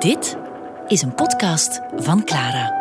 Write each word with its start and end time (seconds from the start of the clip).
Dit 0.00 0.36
is 0.88 1.02
een 1.02 1.14
podcast 1.14 1.80
van 1.96 2.24
Clara. 2.24 2.72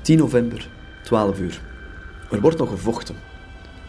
10 0.00 0.18
november, 0.18 0.70
12 1.04 1.38
uur. 1.38 1.62
Er 2.30 2.40
wordt 2.40 2.58
nog 2.58 2.68
gevochten. 2.68 3.14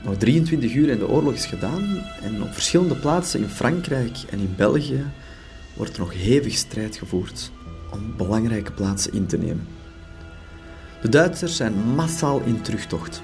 Nog 0.03 0.17
23 0.17 0.73
uur 0.73 0.89
en 0.89 0.97
de 0.97 1.07
oorlog 1.07 1.33
is 1.33 1.45
gedaan 1.45 2.01
en 2.21 2.43
op 2.43 2.53
verschillende 2.53 2.95
plaatsen 2.95 3.39
in 3.39 3.49
Frankrijk 3.49 4.17
en 4.29 4.39
in 4.39 4.53
België 4.57 5.05
wordt 5.73 5.93
er 5.93 5.99
nog 5.99 6.13
hevig 6.13 6.53
strijd 6.53 6.95
gevoerd 6.95 7.51
om 7.91 8.17
belangrijke 8.17 8.71
plaatsen 8.71 9.13
in 9.13 9.25
te 9.25 9.37
nemen. 9.37 9.67
De 11.01 11.09
Duitsers 11.09 11.55
zijn 11.55 11.73
massaal 11.73 12.41
in 12.41 12.61
terugtocht. 12.61 13.21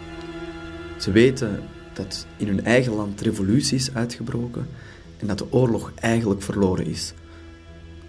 Ze 0.98 1.12
weten 1.12 1.64
dat 1.94 2.26
in 2.38 2.48
hun 2.48 2.66
eigen 2.66 2.94
land 2.94 3.22
revolutie 3.22 3.78
is 3.78 3.94
uitgebroken 3.94 4.68
en 5.20 5.28
dat 5.28 5.38
de 5.38 5.52
oorlog 5.52 5.92
eigenlijk 5.96 6.42
verloren 6.42 6.86
is. 6.86 7.14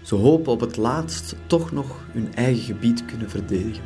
Ze 0.01 0.15
hopen 0.15 0.51
op 0.51 0.59
het 0.59 0.77
laatst 0.77 1.35
toch 1.47 1.71
nog 1.71 1.99
hun 2.11 2.35
eigen 2.35 2.63
gebied 2.63 3.05
kunnen 3.05 3.29
verdedigen. 3.29 3.83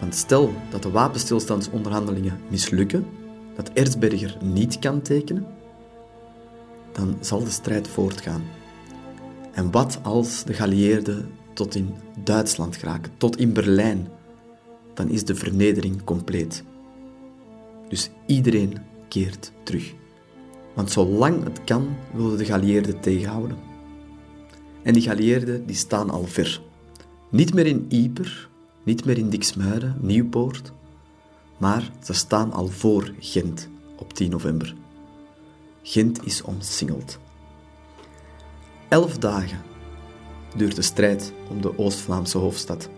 Want 0.00 0.14
stel 0.14 0.52
dat 0.70 0.82
de 0.82 0.90
wapenstilstandsonderhandelingen 0.90 2.40
mislukken, 2.50 3.06
dat 3.54 3.70
Erzberger 3.72 4.36
niet 4.42 4.78
kan 4.78 5.02
tekenen, 5.02 5.46
dan 6.92 7.16
zal 7.20 7.44
de 7.44 7.50
strijd 7.50 7.88
voortgaan. 7.88 8.42
En 9.52 9.70
wat 9.70 9.98
als 10.02 10.44
de 10.44 10.52
geallieerden 10.52 11.30
tot 11.52 11.74
in 11.74 11.94
Duitsland 12.24 12.76
geraken, 12.76 13.12
tot 13.16 13.36
in 13.36 13.52
Berlijn? 13.52 14.08
Dan 14.94 15.08
is 15.08 15.24
de 15.24 15.34
vernedering 15.34 16.04
compleet. 16.04 16.64
Dus 17.88 18.10
iedereen 18.26 18.78
keert 19.08 19.52
terug. 19.62 19.94
Want 20.74 20.90
zolang 20.90 21.44
het 21.44 21.64
kan, 21.64 21.96
wilden 22.12 22.38
de 22.38 22.44
geallieerden 22.44 23.00
tegenhouden. 23.00 23.56
En 24.82 24.92
die 24.92 25.02
geallieerden 25.02 25.66
die 25.66 25.76
staan 25.76 26.10
al 26.10 26.24
ver. 26.24 26.60
Niet 27.30 27.54
meer 27.54 27.66
in 27.66 27.86
Yper, 27.88 28.48
niet 28.82 29.04
meer 29.04 29.18
in 29.18 29.30
Diksmuiden, 29.30 29.96
Nieuwpoort, 30.00 30.72
maar 31.58 31.90
ze 32.02 32.12
staan 32.12 32.52
al 32.52 32.66
voor 32.66 33.12
Gent 33.18 33.68
op 33.96 34.12
10 34.12 34.30
november. 34.30 34.74
Gent 35.82 36.26
is 36.26 36.42
omsingeld. 36.42 37.18
Elf 38.88 39.18
dagen 39.18 39.62
duurt 40.56 40.76
de 40.76 40.82
strijd 40.82 41.32
om 41.50 41.60
de 41.60 41.78
Oost-Vlaamse 41.78 42.38
hoofdstad. 42.38 42.88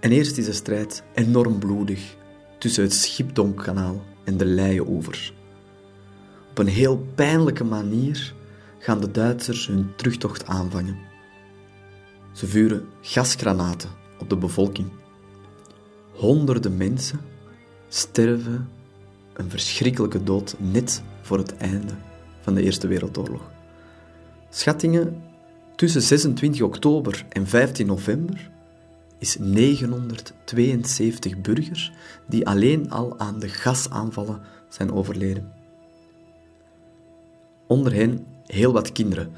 En 0.00 0.12
eerst 0.12 0.38
is 0.38 0.44
de 0.44 0.52
strijd 0.52 1.02
enorm 1.14 1.58
bloedig 1.58 2.16
tussen 2.58 2.82
het 2.82 2.92
Schipdonkkanaal 2.92 4.02
en 4.24 4.36
de 4.36 4.44
Leie-oevers. 4.44 5.35
Op 6.56 6.62
een 6.66 6.72
heel 6.72 7.06
pijnlijke 7.14 7.64
manier 7.64 8.34
gaan 8.78 9.00
de 9.00 9.10
Duitsers 9.10 9.66
hun 9.66 9.92
terugtocht 9.96 10.46
aanvangen. 10.46 10.98
Ze 12.32 12.46
vuren 12.46 12.88
gasgranaten 13.00 13.90
op 14.18 14.28
de 14.28 14.36
bevolking. 14.36 14.88
Honderden 16.12 16.76
mensen 16.76 17.20
sterven 17.88 18.68
een 19.32 19.50
verschrikkelijke 19.50 20.22
dood 20.22 20.54
net 20.58 21.02
voor 21.22 21.38
het 21.38 21.56
einde 21.56 21.92
van 22.40 22.54
de 22.54 22.62
Eerste 22.62 22.86
Wereldoorlog. 22.86 23.50
Schattingen 24.50 25.22
tussen 25.74 26.02
26 26.02 26.62
oktober 26.62 27.26
en 27.28 27.46
15 27.46 27.86
november 27.86 28.50
is 29.18 29.36
972 29.38 31.40
burgers 31.40 31.92
die 32.26 32.46
alleen 32.46 32.90
al 32.90 33.18
aan 33.18 33.38
de 33.38 33.48
gasaanvallen 33.48 34.40
zijn 34.68 34.92
overleden. 34.92 35.55
Onder 37.66 37.92
hen 37.92 38.26
heel 38.46 38.72
wat 38.72 38.92
kinderen. 38.92 39.32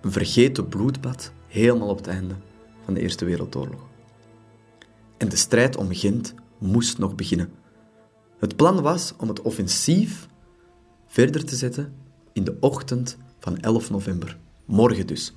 Een 0.00 0.12
vergeten 0.12 0.68
bloedbad 0.68 1.32
helemaal 1.46 1.88
op 1.88 1.96
het 1.96 2.06
einde 2.06 2.34
van 2.84 2.94
de 2.94 3.00
Eerste 3.00 3.24
Wereldoorlog. 3.24 3.88
En 5.16 5.28
de 5.28 5.36
strijd 5.36 5.76
om 5.76 5.94
Gent 5.94 6.34
moest 6.58 6.98
nog 6.98 7.14
beginnen. 7.14 7.52
Het 8.38 8.56
plan 8.56 8.82
was 8.82 9.12
om 9.16 9.28
het 9.28 9.42
offensief 9.42 10.28
verder 11.06 11.44
te 11.44 11.56
zetten 11.56 11.92
in 12.32 12.44
de 12.44 12.56
ochtend 12.60 13.16
van 13.38 13.58
11 13.58 13.90
november, 13.90 14.38
morgen 14.64 15.06
dus. 15.06 15.32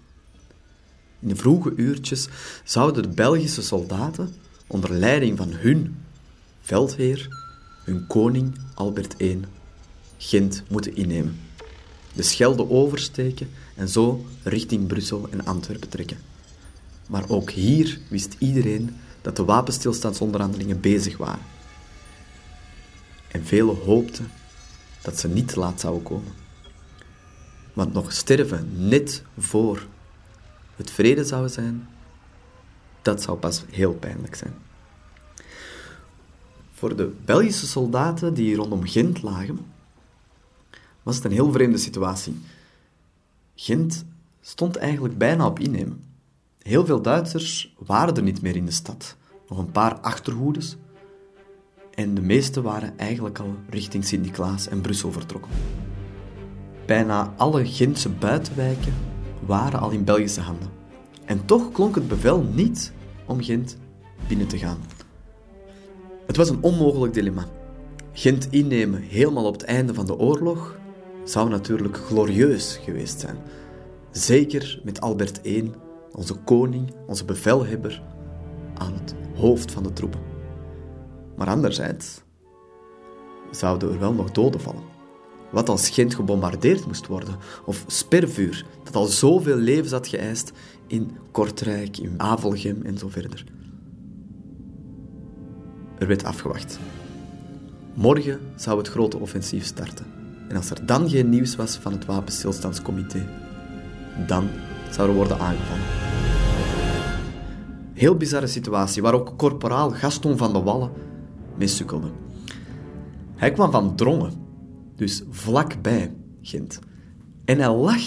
In 1.20 1.28
de 1.28 1.36
vroege 1.36 1.74
uurtjes 1.76 2.28
zouden 2.64 3.04
de 3.04 3.10
Belgische 3.10 3.62
soldaten 3.62 4.34
onder 4.68 4.94
leiding 4.94 5.38
van 5.38 5.52
hun 5.52 5.98
veldheer, 6.62 7.28
hun 7.84 8.08
koning 8.08 8.60
Albert 8.74 9.22
I, 9.22 9.40
Gent 10.18 10.64
moeten 10.70 10.96
innemen. 10.96 11.40
De 12.14 12.24
Schelde 12.24 12.70
oversteken 12.70 13.50
en 13.76 13.90
zo 13.90 14.26
richting 14.44 14.88
Brussel 14.88 15.28
en 15.30 15.46
Antwerpen 15.46 15.90
trekken. 15.90 16.18
Maar 17.08 17.30
ook 17.30 17.52
hier 17.52 18.00
wist 18.08 18.36
iedereen 18.38 18.96
dat 19.22 19.36
de 19.36 19.46
wapenstilstandsonderhandelingen 19.46 20.80
bezig 20.80 21.18
waren. 21.18 21.46
En 23.28 23.46
velen 23.46 23.78
hoopten 23.86 24.32
dat 25.02 25.20
ze 25.20 25.28
niet 25.28 25.56
laat 25.56 25.80
zouden 25.80 26.04
komen. 26.04 26.34
Want 27.74 27.94
nog 27.94 28.12
sterven 28.12 28.88
net 28.88 29.24
voor 29.38 29.86
het 30.76 30.92
vrede 30.92 31.24
zou 31.24 31.50
zijn, 31.50 31.88
dat 33.02 33.22
zou 33.22 33.38
pas 33.38 33.64
heel 33.70 33.94
pijnlijk 33.94 34.36
zijn. 34.36 34.54
Voor 36.74 36.96
de 36.96 37.12
Belgische 37.26 37.68
soldaten 37.68 38.34
die 38.34 38.56
rondom 38.56 38.88
Gent 38.88 39.22
lagen, 39.22 39.73
was 41.04 41.16
het 41.16 41.26
een 41.26 41.32
heel 41.32 41.52
vreemde 41.52 41.78
situatie. 41.78 42.42
Gent 43.56 44.06
stond 44.42 44.76
eigenlijk 44.76 45.18
bijna 45.18 45.46
op 45.46 45.60
innemen. 45.60 46.04
Heel 46.62 46.86
veel 46.86 47.02
Duitsers 47.02 47.76
waren 47.78 48.16
er 48.16 48.24
niet 48.24 48.42
meer 48.42 48.56
in 48.56 48.66
de 48.66 48.72
stad. 48.72 49.16
Nog 49.50 49.58
een 49.58 49.72
paar 49.72 50.00
achterhoedes. 50.00 50.78
En 51.94 52.14
de 52.16 52.22
meeste 52.22 52.62
waren 52.62 52.98
eigenlijk 52.98 53.40
al 53.40 53.56
richting 53.70 54.06
Sint-Niklaas 54.06 54.68
en 54.68 54.82
Brussel 54.82 55.12
vertrokken. 55.12 55.52
Bijna 56.86 57.34
alle 57.38 57.66
Gentse 57.66 58.10
buitenwijken 58.10 58.94
waren 59.46 59.80
al 59.80 59.90
in 59.90 60.04
Belgische 60.04 60.42
handen. 60.42 60.70
En 61.26 61.46
toch 61.46 61.72
klonk 61.72 61.96
het 61.96 62.08
bevel 62.08 62.42
niet 62.42 62.94
om 63.26 63.44
Gent 63.44 63.78
binnen 64.28 64.48
te 64.48 64.58
gaan. 64.58 64.78
Het 66.26 66.36
was 66.36 66.50
een 66.50 66.62
onmogelijk 66.62 67.14
dilemma. 67.14 67.48
Gent 68.14 68.48
innemen 68.52 69.02
helemaal 69.02 69.46
op 69.46 69.54
het 69.54 69.64
einde 69.64 69.94
van 69.94 70.06
de 70.06 70.18
oorlog 70.18 70.76
zou 71.24 71.50
natuurlijk 71.50 71.98
glorieus 71.98 72.80
geweest 72.84 73.20
zijn. 73.20 73.38
Zeker 74.12 74.82
met 74.84 75.02
Albert 75.02 75.46
I, 75.46 75.72
onze 76.12 76.34
koning, 76.34 76.94
onze 77.08 77.26
bevelhebber, 77.26 78.02
aan 78.74 78.94
het 78.94 79.16
hoofd 79.36 79.72
van 79.72 79.84
de 79.84 79.94
troepen. 79.94 80.20
Maar 81.36 81.48
anderzijds 81.48 82.22
zouden 83.52 83.92
er 83.92 84.00
wel 84.00 84.14
nog 84.14 84.32
doden 84.32 84.62
vallen. 84.62 84.84
Wat 85.52 85.70
als 85.70 85.90
Gent 85.90 86.16
gebombardeerd 86.16 86.86
moest 86.86 87.08
worden, 87.08 87.36
of 87.66 87.84
spervuur, 87.88 88.66
dat 88.84 88.96
al 88.96 89.06
zoveel 89.06 89.56
levens 89.56 89.92
had 89.92 90.08
geëist 90.08 90.52
in 90.88 91.18
Kortrijk, 91.32 91.98
in 91.98 92.14
Avelgem 92.18 92.82
en 92.84 92.98
zo 92.98 93.10
verder. 93.10 93.44
Er 95.98 96.08
werd 96.08 96.24
afgewacht. 96.24 96.80
Morgen 97.94 98.40
zou 98.56 98.78
het 98.78 98.88
grote 98.88 99.18
offensief 99.18 99.66
starten. 99.66 100.23
En 100.48 100.56
als 100.56 100.70
er 100.70 100.86
dan 100.86 101.10
geen 101.10 101.30
nieuws 101.30 101.56
was 101.56 101.76
van 101.76 101.92
het 101.92 102.06
Wapenstilstandscomité, 102.06 103.26
dan 104.28 104.50
zou 104.90 105.10
er 105.10 105.16
worden 105.16 105.40
aangevallen. 105.40 105.84
Heel 107.94 108.16
bizarre 108.16 108.48
situatie, 108.48 109.02
waar 109.02 109.14
ook 109.14 109.38
corporaal 109.38 109.90
Gaston 109.90 110.38
van 110.38 110.54
de 110.54 110.62
Wallen 110.62 110.92
mee 111.58 111.68
sukkelde. 111.68 112.12
Hij 113.36 113.52
kwam 113.52 113.72
van 113.72 113.96
Drongen, 113.96 114.34
dus 114.96 115.24
vlakbij 115.30 116.14
Gent. 116.42 116.80
En 117.46 117.60
hij 117.60 117.72
lag 117.72 118.02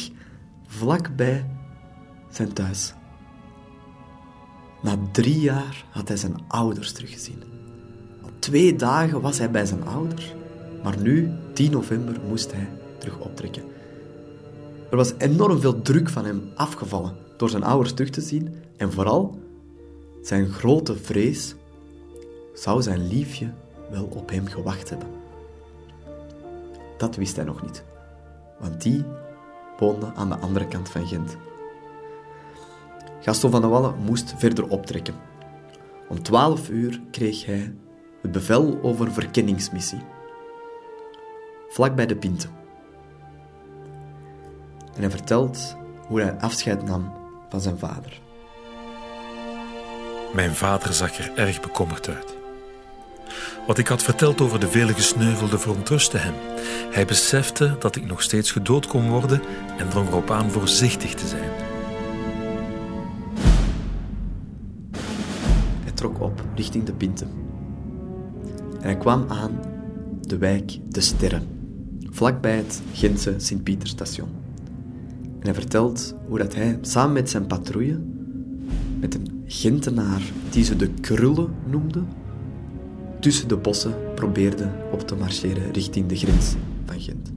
vlakbij 0.67 1.47
zijn 2.31 2.53
thuis. 2.53 2.95
Na 4.83 4.97
drie 5.13 5.41
jaar 5.41 5.85
had 5.91 6.09
hij 6.09 6.17
zijn 6.17 6.37
ouders 6.49 6.93
teruggezien. 6.93 7.43
Al 8.23 8.31
twee 8.39 8.77
dagen 8.77 9.21
was 9.21 9.39
hij 9.39 9.51
bij 9.51 9.67
zijn 9.67 9.87
ouders, 9.87 10.35
maar 10.87 11.01
nu, 11.01 11.31
10 11.53 11.71
november, 11.71 12.17
moest 12.29 12.53
hij 12.53 12.69
terug 12.99 13.19
optrekken. 13.19 13.63
Er 14.91 14.97
was 14.97 15.13
enorm 15.19 15.61
veel 15.61 15.83
druk 15.83 16.09
van 16.09 16.25
hem 16.25 16.51
afgevallen 16.55 17.17
door 17.37 17.51
zijn 17.51 17.63
ouders 17.63 17.93
terug 17.93 18.11
te 18.11 18.21
zien 18.21 18.55
en 18.77 18.93
vooral 18.93 19.39
zijn 20.23 20.49
grote 20.49 20.97
vrees 20.97 21.55
zou 22.55 22.83
zijn 22.83 23.09
liefje 23.09 23.53
wel 23.91 24.05
op 24.05 24.31
hem 24.31 24.47
gewacht 24.47 24.91
hebben. 24.91 25.09
Dat 26.99 27.17
wist 27.17 27.37
hij 27.37 27.45
nog 27.45 27.63
niet, 27.63 27.85
want 28.59 28.83
die 28.83 29.05
woonde 29.79 30.13
aan 30.15 30.29
de 30.29 30.37
andere 30.37 30.69
kant 30.69 30.89
van 30.89 31.07
Gent. 31.07 31.37
Gaston 33.21 33.51
van 33.51 33.61
de 33.61 33.67
Wallen 33.67 33.95
moest 34.05 34.35
verder 34.37 34.69
optrekken. 34.69 35.15
Om 36.09 36.23
twaalf 36.23 36.71
uur 36.71 37.01
kreeg 37.11 37.45
hij 37.45 37.75
het 38.23 38.33
bevel 38.33 38.79
over 38.83 39.13
verkenningsmissie. 39.13 40.15
Vlak 41.69 41.95
bij 41.95 42.07
de 42.07 42.17
Pinte. 42.17 42.47
En 44.95 45.01
hij 45.01 45.11
vertelt 45.11 45.77
hoe 46.07 46.21
hij 46.21 46.39
afscheid 46.39 46.85
nam 46.85 47.13
van 47.49 47.61
zijn 47.61 47.79
vader. 47.79 48.21
Mijn 50.35 50.55
vader 50.55 50.93
zag 50.93 51.19
er 51.19 51.33
erg 51.37 51.61
bekommerd 51.61 52.09
uit. 52.09 52.37
Wat 53.67 53.79
ik 53.79 53.87
had 53.87 54.03
verteld 54.03 54.41
over 54.41 54.61
de 54.61 54.69
vele 54.69 54.93
gesneuvelden 54.93 55.61
verontrustte 55.61 56.17
hem. 56.17 56.35
Hij 56.91 57.07
besefte 57.07 57.77
dat 57.79 57.97
ik 57.97 58.07
nog 58.07 58.23
steeds 58.23 58.51
gedood 58.53 58.87
kon 58.87 59.09
worden 59.09 59.43
en 59.79 59.89
drong 59.89 60.09
erop 60.09 60.31
aan 60.31 60.51
voorzichtig 60.51 61.15
te 61.15 61.27
zijn. 61.27 61.51
Hij 65.83 65.93
trok 65.95 66.21
op 66.21 66.43
richting 66.55 66.85
de 66.85 66.93
Pinte. 66.93 67.27
En 68.81 68.83
hij 68.83 68.97
kwam 68.97 69.25
aan 69.29 69.61
de 70.21 70.39
wijk 70.39 70.79
De 70.89 71.01
Sterren, 71.01 71.56
vlakbij 72.17 72.57
het 72.57 72.83
Gentse 72.93 73.35
Sint-Pieterstation. 73.37 74.29
En 75.39 75.43
hij 75.43 75.55
vertelt 75.55 76.15
hoe 76.29 76.39
dat 76.39 76.55
hij 76.55 76.79
samen 76.81 77.13
met 77.13 77.31
zijn 77.31 77.47
patrouille, 77.47 78.01
met 79.01 79.15
een 79.15 79.43
Gentenaar 79.47 80.23
die 80.51 80.65
ze 80.65 80.77
de 80.77 80.89
Krullen 80.89 81.55
noemde, 81.67 82.03
tussen 83.21 83.49
de 83.49 83.57
bossen 83.57 83.95
probeerde 84.15 84.71
op 84.93 85.01
te 85.01 85.15
marcheren 85.15 85.73
richting 85.73 86.07
de 86.07 86.17
grens 86.17 86.55
van 86.85 87.01
Gent. 87.01 87.33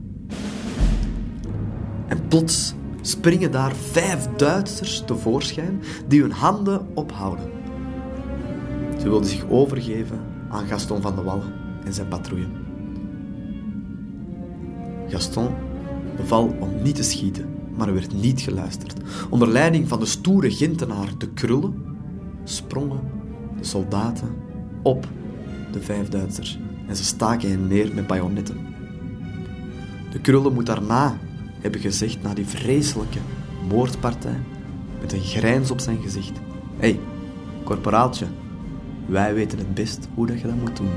En 2.06 2.28
plots 2.28 2.74
springen 3.00 3.50
daar 3.50 3.74
vijf 3.74 4.28
Duitsers 4.36 5.02
tevoorschijn 5.06 5.82
die 6.08 6.20
hun 6.20 6.32
handen 6.32 6.86
ophouden. 6.94 7.50
Ze 8.98 9.08
wilden 9.08 9.30
zich 9.30 9.48
overgeven 9.48 10.20
aan 10.48 10.66
Gaston 10.66 11.02
van 11.02 11.14
de 11.14 11.22
Wallen 11.22 11.52
en 11.84 11.94
zijn 11.94 12.08
patrouille. 12.08 12.59
Gaston 15.10 15.54
beval 16.16 16.56
om 16.60 16.82
niet 16.82 16.94
te 16.94 17.02
schieten, 17.02 17.46
maar 17.76 17.88
er 17.88 17.94
werd 17.94 18.12
niet 18.12 18.40
geluisterd. 18.40 18.94
Onder 19.30 19.48
leiding 19.48 19.88
van 19.88 19.98
de 19.98 20.06
stoere 20.06 20.50
Gentenaar 20.50 21.08
de 21.18 21.28
Krullen 21.28 21.74
sprongen 22.44 23.00
de 23.58 23.64
soldaten 23.64 24.28
op 24.82 25.06
de 25.72 25.80
vijf 25.80 26.08
Duitsers 26.08 26.58
en 26.86 26.96
ze 26.96 27.04
staken 27.04 27.50
hen 27.50 27.66
neer 27.66 27.94
met 27.94 28.06
bajonetten. 28.06 28.56
De 30.12 30.20
Krullen 30.20 30.52
moet 30.52 30.66
daarna 30.66 31.18
hebben 31.60 31.80
gezegd, 31.80 32.22
na 32.22 32.34
die 32.34 32.46
vreselijke 32.46 33.18
moordpartij, 33.68 34.40
met 35.00 35.12
een 35.12 35.20
grijns 35.20 35.70
op 35.70 35.80
zijn 35.80 36.02
gezicht: 36.02 36.38
Hé, 36.76 36.90
hey, 36.90 37.00
korporaaltje, 37.64 38.26
wij 39.06 39.34
weten 39.34 39.58
het 39.58 39.74
best 39.74 40.08
hoe 40.14 40.26
dat 40.26 40.40
je 40.40 40.46
dat 40.46 40.56
moet 40.56 40.76
doen. 40.76 40.90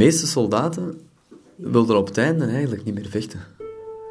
Meeste 0.00 0.26
soldaten 0.26 1.00
wilden 1.56 1.96
op 1.96 2.06
het 2.06 2.18
einde 2.18 2.44
eigenlijk 2.44 2.84
niet 2.84 2.94
meer 2.94 3.08
vechten. 3.08 3.40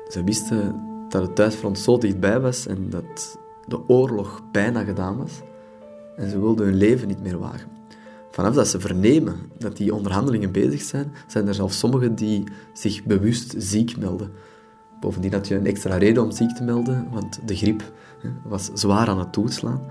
Ze 0.09 0.24
wisten 0.24 0.75
dat 1.09 1.21
het 1.21 1.36
thuisfront 1.36 1.80
zo 1.80 1.97
dichtbij 1.97 2.39
was 2.39 2.68
en 2.68 2.89
dat 2.89 3.39
de 3.68 3.88
oorlog 3.88 4.41
bijna 4.51 4.83
gedaan 4.83 5.18
was. 5.18 5.31
En 6.15 6.30
ze 6.30 6.39
wilden 6.39 6.65
hun 6.65 6.75
leven 6.75 7.07
niet 7.07 7.21
meer 7.21 7.39
wagen. 7.39 7.68
Vanaf 8.31 8.53
dat 8.56 8.68
ze 8.68 8.80
vernemen 8.80 9.36
dat 9.57 9.77
die 9.77 9.94
onderhandelingen 9.94 10.51
bezig 10.51 10.81
zijn, 10.81 11.12
zijn 11.27 11.47
er 11.47 11.53
zelfs 11.53 11.80
sommigen 11.80 12.15
die 12.15 12.44
zich 12.74 13.03
bewust 13.03 13.56
ziek 13.57 13.97
melden. 13.97 14.31
Bovendien 15.00 15.33
had 15.33 15.47
je 15.47 15.56
een 15.56 15.65
extra 15.65 15.97
reden 15.97 16.24
om 16.24 16.31
ziek 16.31 16.56
te 16.56 16.63
melden, 16.63 17.07
want 17.12 17.39
de 17.45 17.56
griep 17.56 17.83
was 18.44 18.69
zwaar 18.74 19.07
aan 19.07 19.19
het 19.19 19.33
toeslaan. 19.33 19.81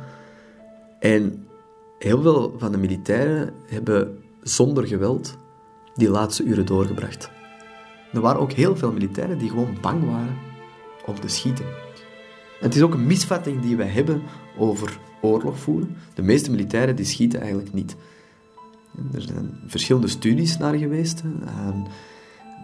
En 1.01 1.47
heel 1.99 2.23
veel 2.23 2.55
van 2.59 2.73
de 2.73 2.79
militairen 2.79 3.53
hebben 3.67 4.19
zonder 4.43 4.87
geweld 4.87 5.39
die 5.99 6.09
laatste 6.09 6.43
uren 6.43 6.67
doorgebracht. 6.67 7.31
Er 8.13 8.21
waren 8.21 8.41
ook 8.41 8.53
heel 8.53 8.77
veel 8.77 8.93
militairen 8.93 9.39
die 9.39 9.49
gewoon 9.49 9.77
bang 9.81 10.05
waren 10.05 10.37
om 11.07 11.21
te 11.21 11.29
schieten. 11.29 11.65
En 12.61 12.65
het 12.67 12.75
is 12.75 12.83
ook 12.83 12.95
een 12.95 13.07
misvatting 13.07 13.61
die 13.63 13.77
wij 13.77 13.87
hebben 13.87 14.23
over 14.57 14.99
oorlog 15.21 15.59
voeren. 15.59 15.97
De 16.15 16.23
meeste 16.23 16.51
militairen 16.51 16.97
die 16.97 17.05
schieten 17.05 17.41
eigenlijk 17.41 17.73
niet. 17.73 17.97
Er 19.13 19.23
zijn 19.23 19.61
verschillende 19.67 20.09
studies 20.09 20.59
naar 20.59 20.75
geweest. 20.75 21.23
En 21.47 21.87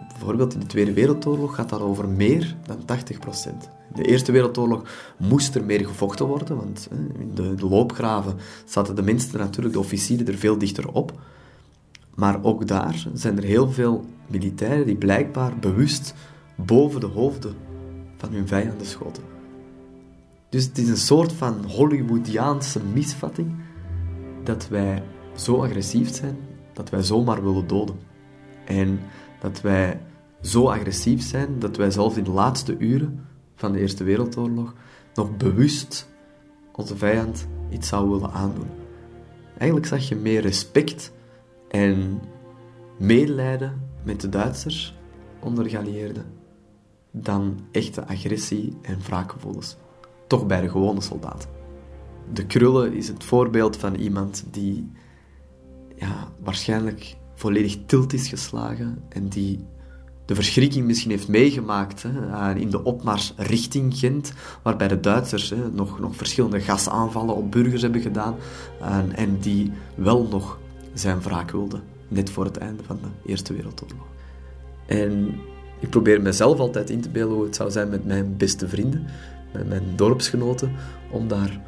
bijvoorbeeld 0.09 0.53
in 0.53 0.59
de 0.59 0.65
Tweede 0.65 0.93
Wereldoorlog 0.93 1.55
gaat 1.55 1.69
dat 1.69 1.81
over 1.81 2.07
meer 2.07 2.55
dan 2.65 2.85
80 2.85 3.19
procent. 3.19 3.69
In 3.93 4.01
de 4.01 4.09
Eerste 4.09 4.31
Wereldoorlog 4.31 4.83
moest 5.17 5.55
er 5.55 5.63
meer 5.63 5.85
gevochten 5.85 6.25
worden, 6.25 6.55
want 6.55 6.87
in 7.19 7.31
de 7.33 7.55
loopgraven 7.59 8.37
zaten 8.65 8.95
de 8.95 9.01
mensen 9.01 9.39
natuurlijk, 9.39 9.73
de 9.73 9.79
officieren, 9.79 10.27
er 10.27 10.37
veel 10.37 10.57
dichter 10.57 10.91
op. 10.91 11.13
Maar 12.15 12.43
ook 12.43 12.67
daar 12.67 13.05
zijn 13.13 13.37
er 13.37 13.43
heel 13.43 13.71
veel 13.71 14.05
militairen 14.27 14.85
die 14.85 14.95
blijkbaar 14.95 15.57
bewust 15.59 16.13
boven 16.55 16.99
de 16.99 17.05
hoofden 17.05 17.55
van 18.17 18.31
hun 18.31 18.47
vijanden 18.47 18.87
schoten. 18.87 19.23
Dus 20.49 20.65
het 20.65 20.77
is 20.77 20.89
een 20.89 20.97
soort 20.97 21.33
van 21.33 21.65
Hollywoodiaanse 21.65 22.79
misvatting 22.93 23.55
dat 24.43 24.67
wij 24.67 25.03
zo 25.35 25.63
agressief 25.63 26.15
zijn 26.15 26.37
dat 26.75 26.89
wij 26.89 27.03
zomaar 27.03 27.43
willen 27.43 27.67
doden. 27.67 27.95
En 28.65 28.99
dat 29.39 29.61
wij 29.61 30.01
zo 30.41 30.69
agressief 30.69 31.23
zijn 31.23 31.59
dat 31.59 31.77
wij 31.77 31.91
zelfs 31.91 32.17
in 32.17 32.23
de 32.23 32.31
laatste 32.31 32.77
uren 32.77 33.25
van 33.55 33.71
de 33.71 33.79
Eerste 33.79 34.03
Wereldoorlog 34.03 34.73
nog 35.13 35.37
bewust 35.37 36.09
onze 36.71 36.97
vijand 36.97 37.47
iets 37.69 37.87
zouden 37.87 38.11
willen 38.11 38.33
aandoen. 38.33 38.69
Eigenlijk 39.57 39.87
zag 39.87 40.07
je 40.07 40.15
meer 40.15 40.41
respect 40.41 41.11
en 41.67 42.21
medelijden 42.97 43.81
met 44.03 44.21
de 44.21 44.29
Duitsers 44.29 44.95
onder 45.39 45.69
geallieerden 45.69 46.25
dan 47.11 47.59
echte 47.71 48.07
agressie 48.07 48.77
en 48.81 48.99
wraakgevoelens. 48.99 49.77
Toch 50.27 50.45
bij 50.45 50.61
de 50.61 50.69
gewone 50.69 51.01
soldaten. 51.01 51.49
De 52.33 52.45
Krullen 52.45 52.93
is 52.93 53.07
het 53.07 53.23
voorbeeld 53.23 53.77
van 53.77 53.95
iemand 53.95 54.45
die 54.51 54.91
ja, 55.95 56.31
waarschijnlijk 56.43 57.17
volledig 57.33 57.77
tilt 57.85 58.13
is 58.13 58.27
geslagen 58.27 59.03
en 59.09 59.27
die 59.27 59.65
de 60.25 60.35
verschrikking 60.35 60.85
misschien 60.85 61.11
heeft 61.11 61.27
meegemaakt 61.27 62.03
hè, 62.03 62.55
in 62.55 62.69
de 62.69 62.83
opmars 62.83 63.33
richting 63.37 63.97
Gent, 63.97 64.33
waarbij 64.63 64.87
de 64.87 64.99
Duitsers 64.99 65.49
hè, 65.49 65.71
nog, 65.71 65.99
nog 65.99 66.15
verschillende 66.15 66.61
gasaanvallen 66.61 67.35
op 67.35 67.51
burgers 67.51 67.81
hebben 67.81 68.01
gedaan 68.01 68.35
en, 68.81 69.15
en 69.15 69.37
die 69.39 69.71
wel 69.95 70.27
nog 70.27 70.59
zijn 70.95 71.21
wraak 71.21 71.51
wilde, 71.51 71.79
net 72.07 72.29
voor 72.29 72.45
het 72.45 72.57
einde 72.57 72.83
van 72.83 72.99
de 73.01 73.29
Eerste 73.29 73.53
Wereldoorlog. 73.53 74.07
En 74.85 75.39
ik 75.79 75.89
probeer 75.89 76.21
mezelf 76.21 76.59
altijd 76.59 76.89
in 76.89 77.01
te 77.01 77.09
beelden 77.09 77.35
hoe 77.35 77.45
het 77.45 77.55
zou 77.55 77.71
zijn 77.71 77.89
met 77.89 78.05
mijn 78.05 78.37
beste 78.37 78.67
vrienden, 78.67 79.05
met 79.53 79.67
mijn 79.67 79.83
dorpsgenoten, 79.95 80.71
om 81.11 81.27
daar 81.27 81.61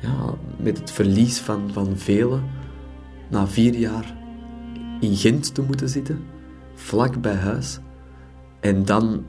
ja, 0.00 0.34
met 0.56 0.78
het 0.78 0.90
verlies 0.90 1.38
van, 1.38 1.70
van 1.72 1.98
velen 1.98 2.44
na 3.30 3.46
vier 3.46 3.74
jaar 3.74 4.16
in 5.00 5.16
Gent 5.16 5.54
te 5.54 5.62
moeten 5.62 5.88
zitten, 5.88 6.24
vlak 6.74 7.20
bij 7.20 7.34
huis, 7.34 7.78
en 8.60 8.84
dan 8.84 9.24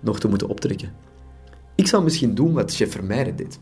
nog 0.00 0.20
te 0.20 0.28
moeten 0.28 0.48
optrekken. 0.48 0.92
Ik 1.74 1.86
zou 1.86 2.02
misschien 2.02 2.34
doen 2.34 2.52
wat 2.52 2.74
chef 2.74 2.92
Vermeijden 2.92 3.36
deed. 3.36 3.58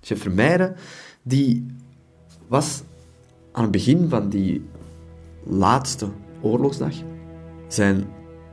Chef 0.00 0.20
Vermeijden, 0.20 0.76
die 1.22 1.66
was 2.48 2.82
aan 3.52 3.62
het 3.62 3.70
begin 3.70 4.08
van 4.08 4.28
die 4.28 4.64
laatste 5.42 6.06
oorlogsdag 6.40 6.94
zijn 7.68 8.04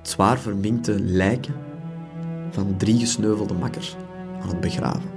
zwaar 0.02 0.40
verminkte 0.40 1.00
lijken 1.00 1.54
van 2.52 2.78
drie 2.78 3.00
gesneuvelde 3.00 3.54
makkers 3.54 3.96
aan 4.42 4.48
het 4.48 4.60
begraven. 4.60 5.10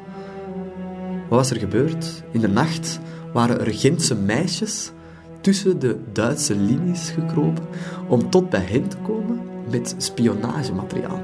Wat 1.28 1.38
was 1.38 1.50
er 1.50 1.58
gebeurd? 1.58 2.22
In 2.30 2.40
de 2.40 2.48
nacht 2.48 3.00
waren 3.32 3.60
er 3.60 3.74
Gentse 3.74 4.14
meisjes 4.14 4.92
tussen 5.40 5.78
de 5.78 5.98
Duitse 6.12 6.56
linies 6.56 7.10
gekropen 7.10 7.64
om 8.08 8.30
tot 8.30 8.50
bij 8.50 8.64
hen 8.64 8.88
te 8.88 8.96
komen 8.96 9.40
met 9.70 9.94
spionagemateriaal. 9.98 11.20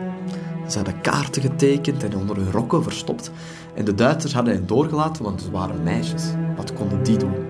Ze 0.68 0.76
hadden 0.76 1.00
kaarten 1.00 1.42
getekend 1.42 2.04
en 2.04 2.16
onder 2.16 2.36
hun 2.36 2.50
rokken 2.50 2.82
verstopt. 2.82 3.30
En 3.74 3.84
de 3.84 3.94
Duitsers 3.94 4.34
hadden 4.34 4.54
hen 4.54 4.66
doorgelaten, 4.66 5.24
want 5.24 5.42
ze 5.42 5.50
waren 5.50 5.82
meisjes. 5.82 6.24
Wat 6.56 6.72
konden 6.72 7.02
die 7.02 7.16
doen? 7.16 7.47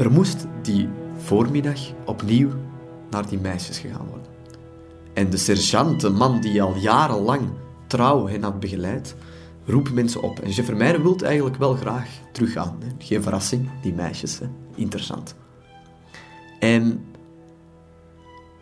Er 0.00 0.10
moest 0.10 0.46
die 0.62 0.88
voormiddag 1.16 1.78
opnieuw 2.04 2.50
naar 3.10 3.28
die 3.28 3.38
meisjes 3.38 3.78
gegaan 3.78 4.06
worden. 4.06 4.26
En 5.12 5.30
de 5.30 5.36
sergeant, 5.36 6.00
de 6.00 6.10
man 6.10 6.40
die 6.40 6.62
al 6.62 6.76
jarenlang 6.76 7.48
trouw 7.86 8.26
hen 8.26 8.42
had 8.42 8.60
begeleid, 8.60 9.14
roept 9.66 9.92
mensen 9.92 10.22
op. 10.22 10.38
En 10.38 10.50
Jeff 10.50 10.68
Vermeijden 10.68 11.02
wil 11.02 11.16
eigenlijk 11.16 11.56
wel 11.56 11.74
graag 11.74 12.08
teruggaan. 12.32 12.76
Hè. 12.80 12.86
Geen 12.98 13.22
verrassing, 13.22 13.68
die 13.82 13.94
meisjes. 13.94 14.38
Hè. 14.38 14.46
Interessant. 14.74 15.34
En 16.58 17.04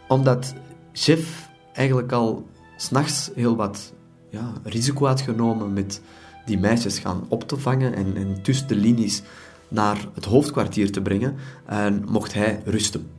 omdat 0.09 0.54
chef 0.92 1.49
eigenlijk 1.73 2.12
al 2.12 2.47
s'nachts 2.76 3.30
heel 3.35 3.57
wat 3.57 3.92
ja, 4.30 4.52
risico 4.62 5.07
had 5.07 5.21
genomen 5.21 5.73
met 5.73 6.00
die 6.47 6.59
meisjes 6.59 6.99
gaan 6.99 7.25
op 7.28 7.49
te 7.49 7.57
vangen 7.57 7.95
en, 7.95 8.16
en 8.16 8.42
tussen 8.42 8.68
de 8.68 8.76
linies 8.76 9.23
naar 9.68 10.08
het 10.14 10.25
hoofdkwartier 10.25 10.92
te 10.92 11.02
brengen, 11.02 11.37
en 11.66 12.04
mocht 12.08 12.34
hij 12.34 12.62
rusten. 12.64 13.10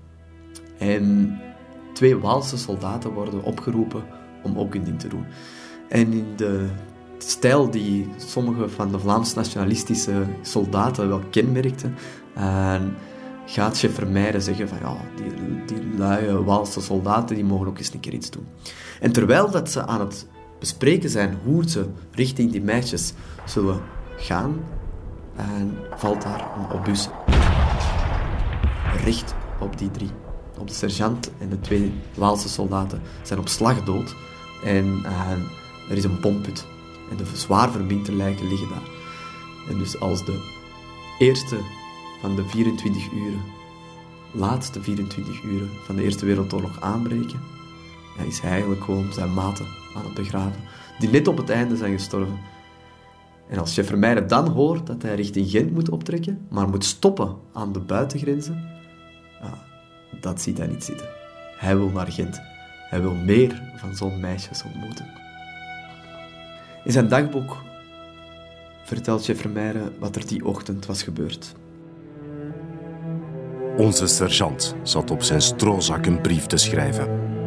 En 0.78 1.38
twee 1.94 2.18
Waalse 2.18 2.58
soldaten 2.58 3.12
worden 3.12 3.44
opgeroepen 3.44 4.04
om 4.44 4.58
ook 4.58 4.74
hun 4.74 4.84
ding 4.84 5.00
te 5.00 5.08
doen. 5.08 5.26
En 5.90 6.14
in 6.14 6.26
de 6.36 6.68
stijl 7.18 7.70
die 7.70 8.10
sommige 8.18 8.70
van 8.70 8.92
de 8.92 9.00
Vlaams-nationalistische 9.00 10.24
soldaten 10.42 11.08
wel 11.08 11.22
kenmerkten, 11.30 11.96
gaat 13.46 13.78
chef 13.78 13.94
Vermeijden 13.94 14.42
zeggen 14.42 14.68
van 14.68 14.78
ja, 14.82 14.98
die, 15.16 15.66
die 15.66 15.98
luie 15.98 16.44
Waalse 16.44 16.82
soldaten 16.82 17.36
die 17.36 17.46
mogen 17.46 17.68
ook 17.68 17.78
eens 17.78 17.94
een 17.94 18.00
keer 18.00 18.14
iets 18.14 18.30
doen. 18.30 18.46
En 19.00 19.12
terwijl 19.12 19.52
dat 19.52 19.72
ze 19.72 19.86
aan 19.86 20.00
het 20.00 20.28
bespreken 20.60 21.10
zijn 21.10 21.38
hoe 21.44 21.70
ze 21.70 21.86
richting 22.12 22.52
die 22.52 22.62
meisjes 22.62 23.14
zullen 23.46 23.82
gaan, 24.18 24.60
en 25.36 25.78
valt 25.96 26.22
daar 26.22 26.48
een 26.58 26.80
obus. 26.80 27.10
Recht 29.04 29.36
op 29.60 29.78
die 29.78 29.92
drie. 29.92 30.12
Op 30.58 30.68
de 30.68 30.74
sergeant 30.74 31.32
en 31.38 31.50
de 31.50 31.60
twee 31.60 31.94
Waalse 32.16 32.50
soldaten 32.50 33.02
zijn 33.24 33.40
op 33.40 33.48
slag 33.48 33.84
dood. 33.84 34.16
En 34.64 35.06
er 35.90 35.98
is 35.98 36.04
een 36.04 36.20
pomput. 36.20 36.66
En 37.12 37.18
de 37.18 37.26
zwaar 37.34 37.72
verminkte 37.72 38.16
lijken 38.16 38.48
liggen 38.48 38.70
daar. 38.70 38.88
En 39.70 39.78
dus 39.78 40.00
als 40.00 40.26
de 40.26 40.58
eerste 41.20 41.58
van 42.22 42.36
de 42.36 42.46
24 42.46 43.12
uren, 43.12 43.42
laatste 44.32 44.82
24 44.82 45.44
uren 45.44 45.70
van 45.86 45.96
de 45.96 46.04
Eerste 46.04 46.26
Wereldoorlog 46.26 46.82
aanbreken, 46.82 47.40
ja, 48.18 48.24
is 48.24 48.40
hij 48.40 48.52
eigenlijk 48.52 48.84
gewoon 48.84 49.14
zijn 49.14 49.34
maten 49.34 49.66
aan 49.96 50.04
het 50.04 50.14
begraven, 50.14 50.62
die 51.00 51.10
net 51.10 51.28
op 51.28 51.38
het 51.38 51.50
einde 51.50 51.78
zijn 51.78 51.94
gestorven. 51.94 52.40
En 53.50 53.60
als 53.60 53.74
chef 53.74 53.88
Vermeijden 53.88 54.28
dan 54.28 54.48
hoort 54.48 54.88
dat 54.88 55.02
hij 55.02 55.16
richting 55.16 55.50
Gent 55.50 55.72
moet 55.72 55.90
optrekken, 55.90 56.48
maar 56.50 56.70
moet 56.70 56.86
stoppen 56.86 57.36
aan 57.54 57.74
de 57.74 57.80
buitengrenzen, 57.80 58.70
dat 60.22 60.42
ziet 60.42 60.58
hij 60.58 60.68
niet 60.68 60.84
zitten. 60.84 61.08
Hij 61.58 61.78
wil 61.78 61.90
naar 61.90 62.12
Gent. 62.12 62.42
Hij 62.90 63.02
wil 63.02 63.14
meer 63.14 63.62
van 63.76 63.96
zo'n 63.96 64.20
meisjes 64.20 64.64
ontmoeten. 64.64 65.06
In 66.84 66.92
zijn 66.92 67.08
dagboek 67.08 67.58
vertelt 68.84 69.24
chef 69.24 69.42
Vermeijden 69.42 69.94
wat 70.00 70.16
er 70.16 70.28
die 70.28 70.46
ochtend 70.46 70.86
was 70.86 71.04
gebeurd. 71.04 71.56
Onze 73.78 74.08
sergeant 74.08 74.76
zat 74.84 75.12
op 75.12 75.24
zijn 75.24 75.42
stroozak 75.42 76.06
een 76.06 76.22
brief 76.22 76.46
te 76.46 76.58
schrijven. 76.58 77.39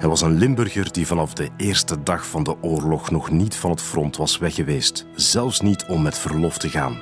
Hij 0.00 0.08
was 0.08 0.20
een 0.20 0.38
Limburger 0.38 0.92
die 0.92 1.06
vanaf 1.06 1.34
de 1.34 1.48
eerste 1.56 2.02
dag 2.02 2.26
van 2.26 2.42
de 2.42 2.62
oorlog 2.62 3.10
nog 3.10 3.30
niet 3.30 3.56
van 3.56 3.70
het 3.70 3.82
front 3.82 4.16
was 4.16 4.38
weggeweest, 4.38 5.06
zelfs 5.14 5.60
niet 5.60 5.84
om 5.88 6.02
met 6.02 6.18
verlof 6.18 6.58
te 6.58 6.68
gaan. 6.68 6.98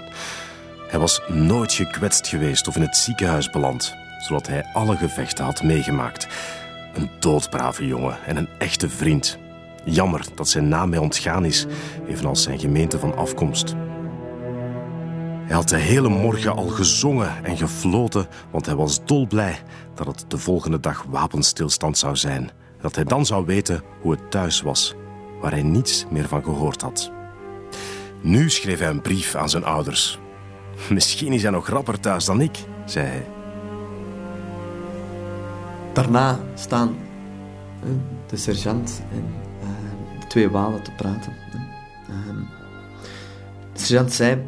Hij 0.88 0.99
was 0.99 1.21
nooit 1.28 1.73
gekwetst 1.73 2.26
geweest 2.26 2.69
of 2.69 2.76
in 2.76 2.83
het 2.83 2.97
ziekenhuis 2.97 3.50
beland, 3.50 3.95
zodat 4.19 4.47
hij 4.47 4.64
alle 4.73 4.97
gevechten 4.97 5.45
had 5.45 5.62
meegemaakt. 5.62 6.28
Een 6.95 7.11
doodbrave 7.19 7.87
jongen 7.87 8.19
en 8.26 8.37
een 8.37 8.49
echte 8.59 8.88
vriend. 8.88 9.38
Jammer 9.85 10.26
dat 10.35 10.49
zijn 10.49 10.69
naam 10.69 10.88
mij 10.88 10.99
ontgaan 10.99 11.45
is, 11.45 11.67
evenals 12.09 12.43
zijn 12.43 12.59
gemeente 12.59 12.99
van 12.99 13.17
afkomst. 13.17 13.75
Hij 15.45 15.57
had 15.57 15.69
de 15.69 15.76
hele 15.76 16.09
morgen 16.09 16.57
al 16.57 16.69
gezongen 16.69 17.45
en 17.45 17.57
gefloten, 17.57 18.26
want 18.50 18.67
hij 18.67 18.75
was 18.75 19.05
dolblij 19.05 19.59
dat 19.95 20.07
het 20.07 20.25
de 20.28 20.38
volgende 20.38 20.81
dag 20.81 21.05
wapenstilstand 21.09 21.99
zou 21.99 22.17
zijn. 22.17 22.50
Dat 22.80 22.94
hij 22.94 23.04
dan 23.04 23.26
zou 23.26 23.47
weten 23.47 23.82
hoe 24.00 24.11
het 24.11 24.30
thuis 24.30 24.61
was, 24.61 24.94
waar 25.40 25.50
hij 25.50 25.62
niets 25.62 26.06
meer 26.11 26.28
van 26.28 26.44
gehoord 26.44 26.82
had. 26.82 27.12
Nu 28.20 28.50
schreef 28.50 28.78
hij 28.78 28.88
een 28.88 29.00
brief 29.00 29.35
aan 29.35 29.50
zijn 29.50 29.64
ouders. 29.64 30.18
Misschien 30.90 31.32
is 31.32 31.42
hij 31.42 31.50
nog 31.50 31.68
rapper 31.68 32.00
thuis 32.00 32.25
dan 32.25 32.40
ik, 32.40 32.58
zei 32.85 33.06
hij. 33.06 33.26
Daarna 35.92 36.40
staan 36.54 36.97
de 38.26 38.37
sergeant 38.37 39.02
en 39.11 39.25
de 40.20 40.26
twee 40.26 40.50
walen 40.50 40.82
te 40.82 40.90
praten. 40.90 41.32
Ehm, 42.08 42.40
de 43.73 43.80
sergeant 43.80 44.12
zei 44.12 44.42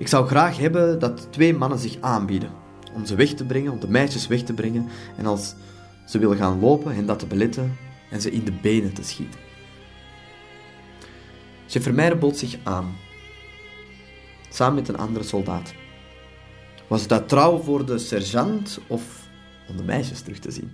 ik 0.00 0.08
zou 0.08 0.26
graag 0.26 0.58
hebben 0.58 0.98
dat 0.98 1.26
twee 1.30 1.56
mannen 1.56 1.78
zich 1.78 1.96
aanbieden 2.00 2.50
om 2.94 3.06
ze 3.06 3.14
weg 3.14 3.28
te 3.28 3.44
brengen, 3.44 3.72
om 3.72 3.80
de 3.80 3.88
meisjes 3.88 4.26
weg 4.26 4.42
te 4.42 4.52
brengen 4.52 4.88
en 5.16 5.26
als 5.26 5.54
ze 6.10 6.18
willen 6.18 6.36
gaan 6.36 6.60
lopen, 6.60 6.94
hen 6.94 7.06
dat 7.06 7.18
te 7.18 7.26
beletten 7.26 7.76
en 8.10 8.20
ze 8.20 8.30
in 8.30 8.44
de 8.44 8.52
benen 8.52 8.92
te 8.92 9.02
schieten. 9.02 9.40
Chef 11.66 11.82
Vermeijden 11.82 12.18
bood 12.18 12.36
zich 12.36 12.58
aan, 12.62 12.96
samen 14.48 14.74
met 14.74 14.88
een 14.88 14.98
andere 14.98 15.24
soldaat. 15.24 15.72
Was 16.88 17.06
dat 17.06 17.28
trouw 17.28 17.58
voor 17.58 17.86
de 17.86 17.98
sergeant 17.98 18.80
of 18.86 19.28
om 19.68 19.76
de 19.76 19.82
meisjes 19.82 20.20
terug 20.20 20.38
te 20.38 20.50
zien? 20.50 20.70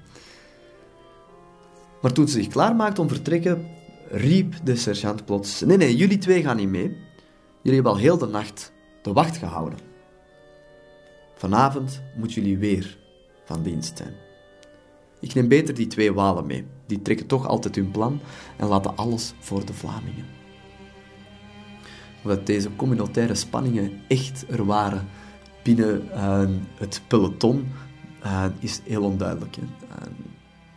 Maar 2.03 2.13
toen 2.13 2.29
ze 2.29 2.43
zich 2.43 2.49
klaarmaakte 2.49 3.01
om 3.01 3.09
vertrekken, 3.09 3.67
riep 4.11 4.55
de 4.65 4.77
sergeant 4.77 5.25
plots: 5.25 5.61
Nee, 5.61 5.77
nee, 5.77 5.97
jullie 5.97 6.19
twee 6.19 6.43
gaan 6.43 6.57
niet 6.57 6.69
mee. 6.69 6.97
Jullie 7.63 7.75
hebben 7.75 7.93
al 7.93 7.99
heel 7.99 8.19
de 8.19 8.27
nacht 8.27 8.73
de 9.03 9.13
wacht 9.13 9.37
gehouden. 9.37 9.79
Vanavond 11.35 12.03
moeten 12.17 12.43
jullie 12.43 12.59
weer 12.59 12.99
van 13.45 13.63
dienst 13.63 13.97
zijn. 13.97 14.26
Ik 15.21 15.35
neem 15.35 15.49
beter 15.49 15.75
die 15.75 15.87
twee 15.87 16.13
walen 16.13 16.47
mee. 16.47 16.65
Die 16.87 17.03
trekken 17.03 17.27
toch 17.27 17.47
altijd 17.47 17.75
hun 17.75 17.91
plan 17.91 18.21
en 18.57 18.67
laten 18.67 18.97
alles 18.97 19.35
voor 19.39 19.67
de 19.67 19.73
Vlamingen. 19.73 20.25
Omdat 22.23 22.47
deze 22.47 22.77
communautaire 22.77 23.35
spanningen 23.35 23.93
echt 24.09 24.45
er 24.49 24.65
waren 24.65 25.09
binnen 25.63 26.09
uh, 26.15 26.49
het 26.75 27.01
peloton, 27.07 27.69
uh, 28.25 28.45
is 28.59 28.81
heel 28.85 29.03
onduidelijk. 29.03 29.57
Uh, 29.57 29.65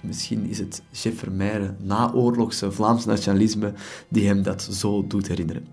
misschien 0.01 0.46
is 0.46 0.58
het 0.60 0.81
chef 0.91 1.19
Vermeijren 1.19 1.77
naoorlogse 1.79 2.72
Vlaams 2.72 3.05
nationalisme 3.05 3.74
die 4.08 4.27
hem 4.27 4.43
dat 4.43 4.62
zo 4.62 5.08
doet 5.08 5.27
herinneren. 5.27 5.67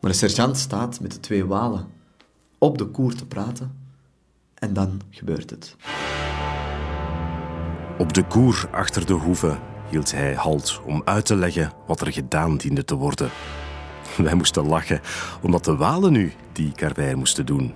Maar 0.00 0.10
de 0.10 0.16
sergeant 0.16 0.56
staat 0.56 1.00
met 1.00 1.12
de 1.12 1.20
twee 1.20 1.44
walen 1.44 1.86
op 2.58 2.78
de 2.78 2.84
koer 2.84 3.14
te 3.14 3.26
praten 3.26 3.76
en 4.54 4.72
dan 4.72 5.00
gebeurt 5.10 5.50
het. 5.50 5.76
Op 7.98 8.12
de 8.12 8.22
koer 8.22 8.68
achter 8.70 9.06
de 9.06 9.12
hoeve 9.12 9.58
hield 9.90 10.12
hij 10.12 10.34
halt 10.34 10.80
om 10.84 11.02
uit 11.04 11.26
te 11.26 11.36
leggen 11.36 11.72
wat 11.86 12.00
er 12.00 12.12
gedaan 12.12 12.56
diende 12.56 12.84
te 12.84 12.94
worden. 12.94 13.30
Wij 14.16 14.34
moesten 14.34 14.66
lachen, 14.66 15.00
omdat 15.42 15.64
de 15.64 15.76
walen 15.76 16.12
nu 16.12 16.32
die 16.52 16.72
karwei 16.72 17.14
moesten 17.14 17.46
doen. 17.46 17.74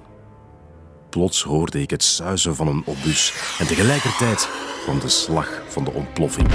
Plots 1.11 1.43
hoorde 1.43 1.81
ik 1.81 1.91
het 1.91 2.03
suizen 2.03 2.57
van 2.57 2.69
een 2.69 2.83
obus 2.87 3.35
en 3.59 3.67
tegelijkertijd 3.67 4.49
kwam 4.83 4.99
de 4.99 5.09
slag 5.09 5.63
van 5.69 5.85
de 5.85 5.93
ontploffing. 5.93 6.49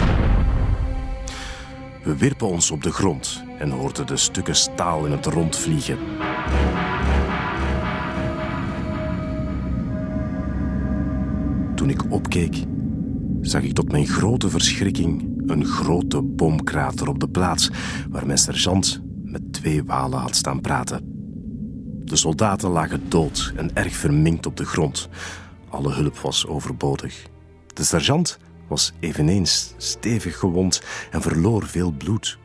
We 2.04 2.18
wierpen 2.18 2.48
ons 2.48 2.72
op 2.72 2.84
de 2.84 2.92
grond 2.92 3.44
en 3.60 3.70
hoorden 3.70 4.08
de 4.08 4.18
stukken 4.18 4.56
staal 4.56 5.06
in 5.06 5.12
het 5.12 5.26
rond 5.26 5.58
vliegen. 5.58 5.98
Toen 11.76 11.90
ik 11.90 12.12
opkeek, 12.12 12.56
zag 13.48 13.62
ik 13.62 13.74
tot 13.74 13.92
mijn 13.92 14.08
grote 14.08 14.50
verschrikking 14.50 15.42
een 15.46 15.66
grote 15.66 16.22
bomkrater 16.22 17.08
op 17.08 17.20
de 17.20 17.30
plaats 17.30 17.70
waar 18.10 18.26
mijn 18.26 18.38
sergeant 18.38 19.02
met 19.24 19.54
twee 19.54 19.84
walen 19.84 20.20
had 20.20 20.36
staan 20.36 20.62
praten. 20.62 21.14
De 22.04 22.16
soldaten 22.16 22.70
lagen 22.70 23.10
dood 23.10 23.54
en 23.56 23.76
erg 23.76 23.96
verminkt 23.96 24.46
op 24.46 24.58
de 24.58 24.66
grond. 24.66 25.10
Alle 25.70 25.94
hulp 25.94 26.18
was 26.18 26.48
overbodig. 26.48 27.26
De 27.74 27.84
sergeant 27.84 28.38
was 28.68 28.94
eveneens 29.00 29.74
stevig 29.78 30.38
gewond 30.38 30.82
en 31.12 31.22
verloor 31.22 31.66
veel 31.66 31.92
bloed. 31.92 32.38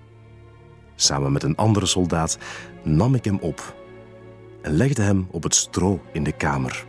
Samen 0.95 1.33
met 1.33 1.43
een 1.43 1.57
andere 1.57 1.87
soldaat 1.87 2.39
nam 2.83 3.15
ik 3.15 3.25
hem 3.25 3.39
op 3.39 3.77
en 4.63 4.73
legde 4.73 5.03
hem 5.03 5.27
op 5.31 5.43
het 5.43 5.55
stro 5.55 6.03
in 6.13 6.25
de 6.25 6.33
kamer. 6.33 6.89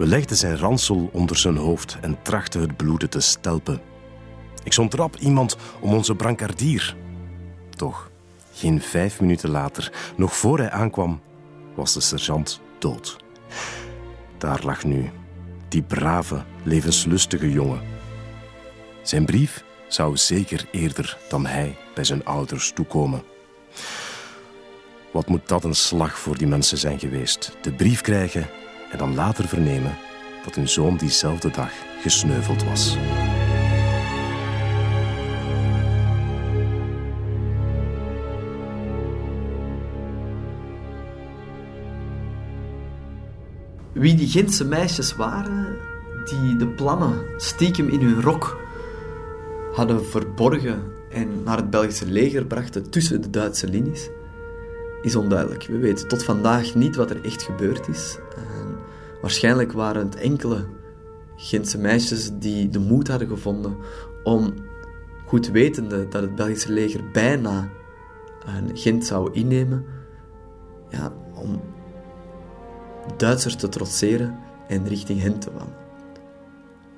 We 0.00 0.06
legden 0.06 0.36
zijn 0.36 0.58
ransel 0.58 1.10
onder 1.12 1.36
zijn 1.36 1.56
hoofd 1.56 1.98
en 2.00 2.22
trachten 2.22 2.60
het 2.60 2.76
bloeden 2.76 3.10
te 3.10 3.20
stelpen. 3.20 3.80
Ik 4.62 4.72
zond 4.72 4.94
rap 4.94 5.16
iemand 5.16 5.56
om 5.80 5.94
onze 5.94 6.14
brancardier. 6.14 6.96
Toch, 7.76 8.10
geen 8.52 8.80
vijf 8.80 9.20
minuten 9.20 9.50
later, 9.50 9.92
nog 10.16 10.36
voor 10.36 10.58
hij 10.58 10.70
aankwam, 10.70 11.20
was 11.74 11.94
de 11.94 12.00
sergeant 12.00 12.60
dood. 12.78 13.16
Daar 14.38 14.60
lag 14.64 14.84
nu 14.84 15.10
die 15.68 15.82
brave, 15.82 16.44
levenslustige 16.62 17.50
jongen. 17.50 17.80
Zijn 19.02 19.24
brief 19.24 19.64
zou 19.88 20.16
zeker 20.16 20.68
eerder 20.70 21.18
dan 21.28 21.46
hij 21.46 21.76
bij 21.94 22.04
zijn 22.04 22.24
ouders 22.24 22.72
toekomen. 22.72 23.22
Wat 25.12 25.28
moet 25.28 25.48
dat 25.48 25.64
een 25.64 25.74
slag 25.74 26.18
voor 26.18 26.38
die 26.38 26.46
mensen 26.46 26.78
zijn 26.78 26.98
geweest? 26.98 27.56
De 27.62 27.72
brief 27.72 28.00
krijgen 28.00 28.48
en 28.90 28.98
dan 28.98 29.14
later 29.14 29.48
vernemen 29.48 29.96
dat 30.44 30.54
hun 30.54 30.68
zoon 30.68 30.96
diezelfde 30.96 31.50
dag 31.50 31.72
gesneuveld 32.00 32.64
was. 32.64 32.96
Wie 43.92 44.14
die 44.14 44.28
Gentse 44.28 44.64
meisjes 44.64 45.16
waren, 45.16 45.76
die 46.24 46.56
de 46.56 46.66
plannen 46.66 47.24
stiekem 47.36 47.88
in 47.88 48.00
hun 48.00 48.22
rok 48.22 48.58
hadden 49.72 50.06
verborgen 50.06 50.82
en 51.10 51.42
naar 51.42 51.56
het 51.56 51.70
Belgische 51.70 52.06
leger 52.06 52.44
brachten 52.44 52.90
tussen 52.90 53.22
de 53.22 53.30
Duitse 53.30 53.68
linies, 53.68 54.08
is 55.02 55.16
onduidelijk. 55.16 55.66
We 55.66 55.78
weten 55.78 56.08
tot 56.08 56.24
vandaag 56.24 56.74
niet 56.74 56.96
wat 56.96 57.10
er 57.10 57.24
echt 57.24 57.42
gebeurd 57.42 57.88
is. 57.88 58.18
En 58.36 58.76
waarschijnlijk 59.20 59.72
waren 59.72 60.04
het 60.04 60.16
enkele 60.16 60.64
Gentse 61.36 61.78
meisjes 61.78 62.30
die 62.38 62.68
de 62.68 62.78
moed 62.78 63.08
hadden 63.08 63.28
gevonden 63.28 63.76
om, 64.24 64.54
goed 65.26 65.50
wetende 65.50 66.08
dat 66.08 66.22
het 66.22 66.34
Belgische 66.34 66.72
leger 66.72 67.00
bijna 67.12 67.68
Gent 68.74 69.04
zou 69.04 69.32
innemen, 69.32 69.84
ja, 70.88 71.12
om 71.34 71.60
Duitsers 73.16 73.56
te 73.56 73.68
trotseren 73.68 74.38
en 74.68 74.88
richting 74.88 75.20
hen 75.20 75.38
te 75.38 75.50
wandelen. 75.52 75.78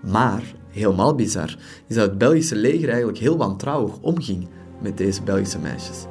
Maar, 0.00 0.42
helemaal 0.68 1.14
bizar, 1.14 1.56
is 1.86 1.94
dat 1.94 2.08
het 2.08 2.18
Belgische 2.18 2.56
leger 2.56 2.88
eigenlijk 2.88 3.18
heel 3.18 3.36
wantrouwig 3.36 3.98
omging 4.00 4.48
met 4.80 4.96
deze 4.96 5.22
Belgische 5.22 5.58
meisjes. 5.58 6.06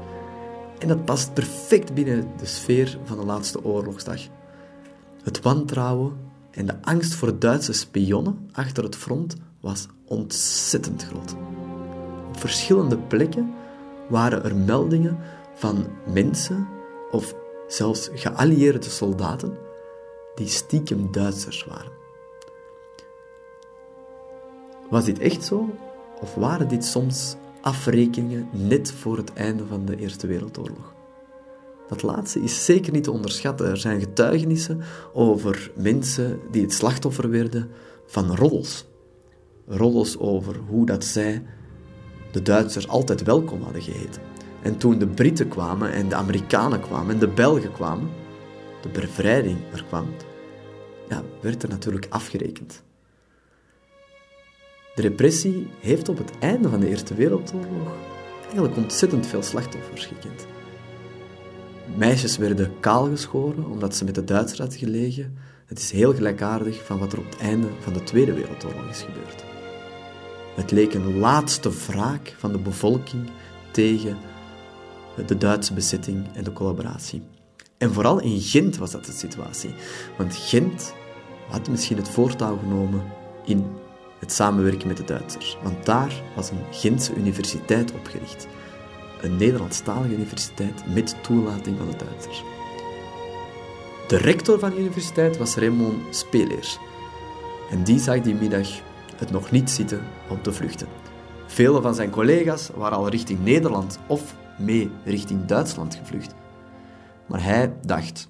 En 0.82 0.88
dat 0.88 1.06
past 1.06 1.34
perfect 1.34 1.94
binnen 1.94 2.28
de 2.38 2.46
sfeer 2.46 2.98
van 3.04 3.18
de 3.18 3.26
laatste 3.26 3.64
oorlogsdag. 3.64 4.20
Het 5.24 5.42
wantrouwen 5.42 6.14
en 6.52 6.66
de 6.66 6.82
angst 6.82 7.14
voor 7.14 7.40
Duitse 7.40 7.74
spionnen 7.74 8.50
achter 8.52 8.84
het 8.84 8.96
front 8.96 9.36
was 9.60 9.88
ontzettend 10.06 11.04
groot. 11.04 11.36
Op 12.28 12.40
verschillende 12.40 12.98
plekken 12.98 13.54
waren 14.10 14.44
er 14.44 14.56
meldingen 14.56 15.18
van 15.54 15.88
mensen 16.14 16.68
of 17.12 17.36
zelfs 17.68 18.10
geallieerde 18.14 18.90
soldaten 18.90 19.58
die 20.36 20.48
stiekem 20.48 21.12
Duitsers 21.12 21.66
waren. 21.66 21.92
Was 24.90 25.06
dit 25.06 25.20
echt 25.20 25.44
zo? 25.44 25.70
Of 26.22 26.36
waren 26.36 26.68
dit 26.68 26.86
soms 26.86 27.36
afrekeningen 27.62 28.48
net 28.52 28.92
voor 28.92 29.18
het 29.18 29.34
einde 29.34 29.66
van 29.66 29.86
de 29.86 29.98
Eerste 29.98 30.28
Wereldoorlog? 30.28 30.94
Dat 31.88 32.02
laatste 32.02 32.42
is 32.42 32.66
zeker 32.66 32.94
niet 32.94 33.04
te 33.04 33.12
onderschatten. 33.12 33.70
Er 33.70 33.78
zijn 33.78 34.00
getuigenissen 34.00 34.82
over 35.14 35.72
mensen 35.76 36.40
die 36.52 36.62
het 36.62 36.74
slachtoffer 36.74 37.30
werden 37.30 37.70
van 38.06 38.36
roddels. 38.36 38.86
Roddels 39.68 40.18
over 40.18 40.56
hoe 40.68 40.86
dat 40.86 41.06
zij 41.06 41.44
de 42.32 42.42
Duitsers 42.42 42.88
altijd 42.88 43.24
welkom 43.24 43.62
hadden 43.62 43.82
geheten. 43.82 44.22
En 44.62 44.78
toen 44.78 45.00
de 45.00 45.08
Britten 45.08 45.48
kwamen 45.48 45.92
en 45.92 46.10
de 46.10 46.16
Amerikanen 46.16 46.80
kwamen 46.80 47.14
en 47.14 47.20
de 47.20 47.28
Belgen 47.28 47.72
kwamen, 47.72 48.10
de 48.82 48.90
bevrijding 48.90 49.58
er 49.74 49.84
kwam, 49.84 50.06
ja, 51.10 51.24
werd 51.42 51.64
er 51.64 51.70
natuurlijk 51.70 52.08
afgerekend. 52.10 52.84
De 54.96 55.02
repressie 55.02 55.68
heeft 55.80 56.10
op 56.10 56.18
het 56.18 56.32
einde 56.40 56.70
van 56.70 56.80
de 56.80 56.88
Eerste 56.88 57.14
Wereldoorlog 57.14 57.92
eigenlijk 58.42 58.78
ontzettend 58.78 59.28
veel 59.28 59.44
slachtoffers 59.44 60.06
gekend. 60.06 60.46
Meisjes 61.96 62.38
werden 62.38 62.80
kaalgeschoren 62.80 63.66
omdat 63.66 63.96
ze 63.96 64.06
met 64.06 64.16
de 64.16 64.24
Duitsers 64.24 64.60
hadden 64.60 64.78
gelegen. 64.80 65.38
Het 65.66 65.80
is 65.80 65.92
heel 65.92 66.14
gelijkaardig 66.14 66.86
van 66.86 67.00
wat 67.00 67.14
er 67.14 67.20
op 67.20 67.26
het 67.26 67.38
einde 67.38 67.68
van 67.80 67.94
de 67.94 68.04
Tweede 68.04 68.34
Wereldoorlog 68.34 68.90
is 68.90 69.02
gebeurd. 69.02 69.44
Het 70.56 70.72
leek 70.72 70.94
een 70.94 71.18
laatste 71.18 71.70
wraak 71.88 72.36
van 72.38 72.52
de 72.52 72.60
bevolking 72.60 73.30
tegen 73.72 74.18
de 75.26 75.38
Duitse 75.38 75.74
bezetting 75.74 76.26
en 76.34 76.44
de 76.44 76.54
collaboratie. 76.54 77.22
En 77.78 77.94
vooral 77.94 78.20
in 78.20 78.40
Gent 78.40 78.78
was 78.78 78.92
dat 78.92 79.06
de 79.06 79.12
situatie. 79.12 79.74
Want 80.18 80.36
Gent 80.36 80.94
had 81.50 81.70
misschien 81.70 81.98
het 81.98 82.10
voortouw 82.10 82.58
genomen 82.58 83.04
in 83.46 83.66
het 84.22 84.32
samenwerken 84.32 84.88
met 84.88 84.98
de 84.98 85.04
Duitsers. 85.04 85.58
Want 85.64 85.86
daar 85.86 86.14
was 86.36 86.50
een 86.50 86.64
Gentse 86.72 87.16
universiteit 87.16 87.92
opgericht. 87.92 88.48
Een 89.22 89.36
Nederlandstalige 89.36 90.14
universiteit 90.14 90.94
met 90.94 91.16
toelating 91.22 91.78
van 91.78 91.90
de 91.90 91.98
Duitsers. 91.98 92.44
De 94.08 94.18
rector 94.18 94.60
van 94.60 94.70
de 94.70 94.80
universiteit 94.80 95.38
was 95.38 95.56
Raymond 95.56 96.16
Speleers. 96.16 96.80
En 97.70 97.84
die 97.84 98.00
zag 98.00 98.22
die 98.22 98.36
middag 98.36 98.68
het 99.16 99.32
nog 99.32 99.52
niet 99.52 99.70
zitten 99.70 100.02
om 100.30 100.42
te 100.42 100.54
vluchten. 100.54 100.88
Vele 101.46 101.82
van 101.82 101.96
zijn 101.96 102.10
collega's 102.10 102.70
waren 102.76 102.98
al 102.98 103.10
richting 103.10 103.44
Nederland 103.44 104.00
of 104.08 104.36
mee 104.58 104.92
richting 105.06 105.46
Duitsland 105.46 105.96
gevlucht. 105.96 106.34
Maar 107.28 107.44
hij 107.44 107.74
dacht, 107.86 108.30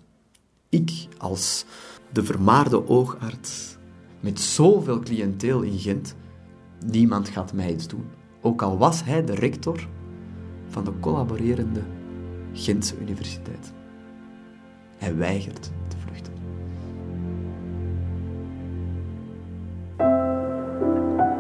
ik 0.70 0.92
als 1.18 1.66
de 2.12 2.24
vermaarde 2.24 2.88
oogarts 2.88 3.78
met 4.22 4.40
zoveel 4.40 5.00
cliënteel 5.00 5.62
in 5.62 5.80
Gent, 5.80 6.16
niemand 6.86 7.30
gaat 7.30 7.54
mij 7.54 7.74
iets 7.74 7.88
doen. 7.88 8.06
Ook 8.42 8.62
al 8.62 8.78
was 8.78 9.04
hij 9.04 9.26
de 9.26 9.36
rector 9.36 9.88
van 10.68 10.84
de 10.84 10.92
collaborerende 11.00 11.82
Gentse 12.54 12.98
Universiteit. 13.00 13.74
Hij 14.98 15.16
weigert 15.16 15.72
te 15.88 15.98
vluchten. 15.98 16.34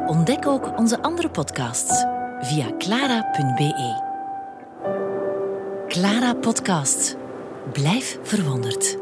Ontdek 0.07 0.47
ook 0.47 0.77
onze 0.77 1.01
andere 1.01 1.29
podcasts 1.29 2.05
via 2.39 2.77
clara.be. 2.77 4.09
Clara 5.87 6.33
Podcast. 6.33 7.17
Blijf 7.71 8.19
verwonderd. 8.21 8.97